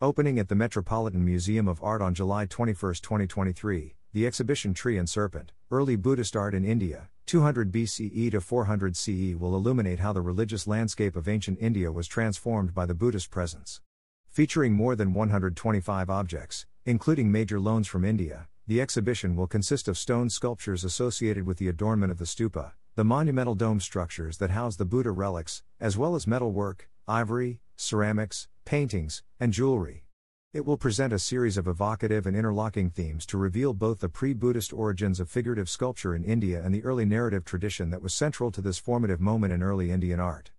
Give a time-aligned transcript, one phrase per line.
[0.00, 5.08] Opening at the Metropolitan Museum of Art on July 21, 2023, the exhibition Tree and
[5.08, 10.20] Serpent Early Buddhist Art in India, 200 BCE to 400 CE will illuminate how the
[10.20, 13.80] religious landscape of ancient India was transformed by the Buddhist presence.
[14.28, 19.98] Featuring more than 125 objects, including major loans from India, the exhibition will consist of
[19.98, 24.76] stone sculptures associated with the adornment of the stupa, the monumental dome structures that house
[24.76, 30.04] the Buddha relics, as well as metalwork, ivory, ceramics, paintings, and jewelry.
[30.52, 34.34] It will present a series of evocative and interlocking themes to reveal both the pre
[34.34, 38.50] Buddhist origins of figurative sculpture in India and the early narrative tradition that was central
[38.50, 40.50] to this formative moment in early Indian art.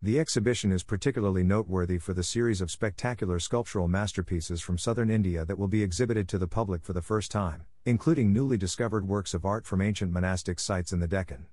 [0.00, 5.44] The exhibition is particularly noteworthy for the series of spectacular sculptural masterpieces from southern India
[5.44, 9.34] that will be exhibited to the public for the first time, including newly discovered works
[9.34, 11.46] of art from ancient monastic sites in the Deccan.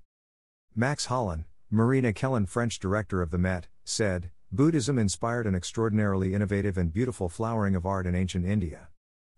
[0.76, 6.76] Max Hollein, Marina Kellen, French director of the Met, said, Buddhism inspired an extraordinarily innovative
[6.76, 8.88] and beautiful flowering of art in ancient India.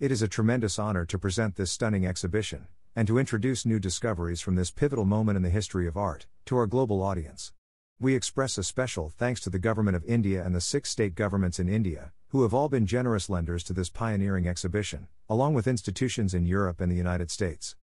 [0.00, 2.66] It is a tremendous honor to present this stunning exhibition,
[2.96, 6.56] and to introduce new discoveries from this pivotal moment in the history of art, to
[6.56, 7.52] our global audience.
[8.00, 11.60] We express a special thanks to the Government of India and the six state governments
[11.60, 16.34] in India, who have all been generous lenders to this pioneering exhibition, along with institutions
[16.34, 17.76] in Europe and the United States.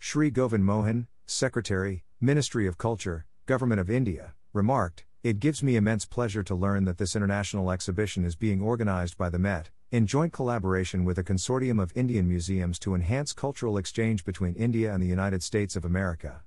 [0.00, 6.06] Sri Govind Mohan, Secretary, Ministry of Culture, Government of India, remarked it gives me immense
[6.06, 10.32] pleasure to learn that this international exhibition is being organized by the Met, in joint
[10.32, 15.08] collaboration with a consortium of Indian museums to enhance cultural exchange between India and the
[15.08, 16.42] United States of America.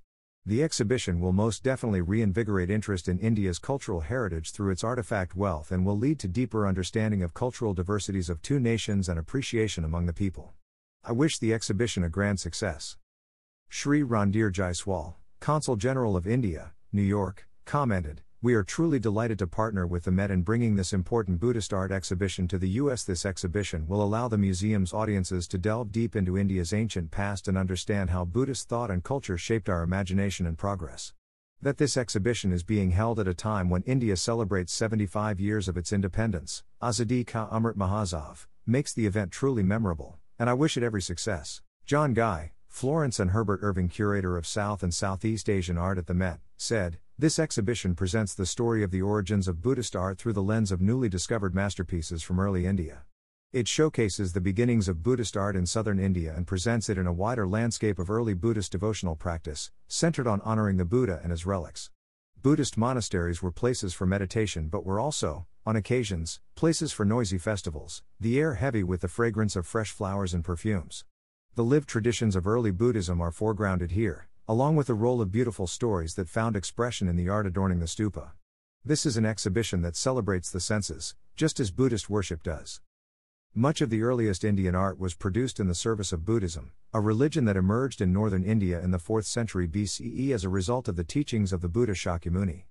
[0.46, 5.74] The exhibition will most definitely reinvigorate interest in India's cultural heritage through its artifact wealth
[5.74, 10.06] and will lead to deeper understanding of cultural diversities of two nations and appreciation among
[10.06, 10.54] the people.
[11.04, 12.96] I wish the exhibition a grand success.
[13.68, 19.46] Sri Randhir Jaiswal, Consul General of India, New York, commented we are truly delighted to
[19.46, 23.04] partner with the Met in bringing this important Buddhist art exhibition to the U.S.
[23.04, 27.58] This exhibition will allow the museum's audiences to delve deep into India's ancient past and
[27.58, 31.14] understand how Buddhist thought and culture shaped our imagination and progress.
[31.62, 35.76] That this exhibition is being held at a time when India celebrates 75 years of
[35.76, 40.84] its independence, Azadi Ka Amrit Mahotsav, makes the event truly memorable, and I wish it
[40.84, 41.62] every success.
[41.86, 46.14] John Guy, Florence and Herbert Irving Curator of South and Southeast Asian Art at the
[46.14, 50.42] Met, said, This exhibition presents the story of the origins of Buddhist art through the
[50.42, 53.04] lens of newly discovered masterpieces from early India.
[53.52, 57.12] It showcases the beginnings of Buddhist art in southern India and presents it in a
[57.12, 61.92] wider landscape of early Buddhist devotional practice, centered on honoring the Buddha and his relics.
[62.42, 68.02] Buddhist monasteries were places for meditation but were also, on occasions, places for noisy festivals,
[68.18, 71.04] the air heavy with the fragrance of fresh flowers and perfumes.
[71.56, 75.68] The lived traditions of early Buddhism are foregrounded here, along with the role of beautiful
[75.68, 78.32] stories that found expression in the art adorning the stupa.
[78.84, 82.82] This is an exhibition that celebrates the senses, just as Buddhist worship does.
[83.54, 87.46] Much of the earliest Indian art was produced in the service of Buddhism, a religion
[87.46, 91.04] that emerged in northern India in the 4th century BCE as a result of the
[91.04, 92.64] teachings of the Buddha Shakyamuni.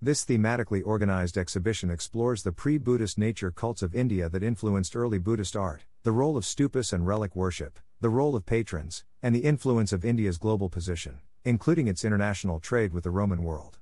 [0.00, 5.18] This thematically organized exhibition explores the pre Buddhist nature cults of India that influenced early
[5.18, 9.44] Buddhist art, the role of stupas and relic worship, the role of patrons, and the
[9.44, 13.78] influence of India's global position, including its international trade with the Roman world.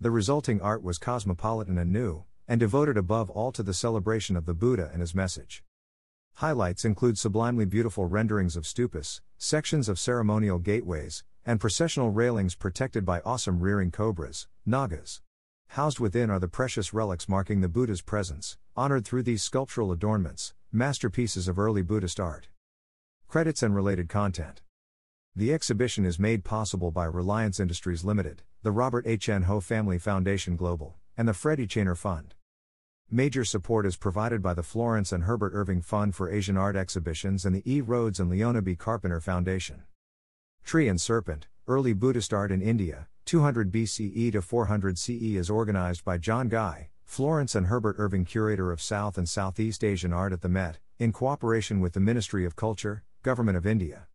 [0.00, 4.46] The resulting art was cosmopolitan and new, and devoted above all to the celebration of
[4.46, 5.62] the Buddha and his message.
[6.36, 13.04] Highlights include sublimely beautiful renderings of stupas, sections of ceremonial gateways, and processional railings protected
[13.04, 15.20] by awesome rearing cobras, nagas.
[15.68, 20.54] Housed within are the precious relics marking the Buddha's presence, honored through these sculptural adornments,
[20.72, 22.48] masterpieces of early Buddhist art.
[23.28, 24.62] Credits and related content.
[25.34, 29.28] The exhibition is made possible by Reliance Industries Limited, the Robert H.
[29.28, 29.42] N.
[29.42, 32.34] Ho Family Foundation Global, and the Fred Eychaner Fund.
[33.10, 37.44] Major support is provided by the Florence and Herbert Irving Fund for Asian Art Exhibitions
[37.44, 37.80] and the E.
[37.80, 38.76] Rhodes and Leona B.
[38.76, 39.82] Carpenter Foundation.
[40.64, 46.04] Tree and Serpent, Early Buddhist Art in India, 200 BCE to 400 CE is organized
[46.04, 50.42] by John Guy, Florence and Herbert Irving Curator of South and Southeast Asian Art at
[50.42, 54.06] the Met, in cooperation with the Ministry of Culture, Government of India.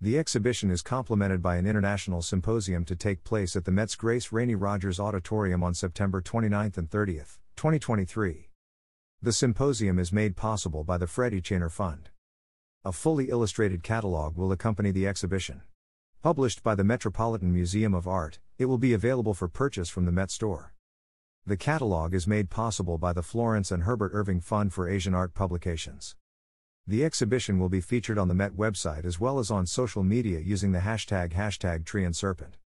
[0.00, 4.32] The exhibition is complemented by an international symposium to take place at the Met's Grace
[4.32, 7.12] Rainey Rogers Auditorium on September 29 and 30,
[7.56, 8.48] 2023.
[9.20, 12.08] The symposium is made possible by the Fred Eychaner Fund.
[12.82, 15.62] A fully illustrated catalog will accompany the exhibition.
[16.22, 20.12] Published by the Metropolitan Museum of Art, it will be available for purchase from the
[20.12, 20.72] Met Store.
[21.48, 25.32] The catalog is made possible by the Florence and Herbert Irving Fund for Asian Art
[25.32, 26.16] Publications.
[26.88, 30.40] The exhibition will be featured on the Met website as well as on social media
[30.40, 32.56] using the hashtag hashtag tree and serpent.